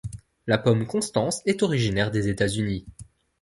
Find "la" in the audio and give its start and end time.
0.47-0.57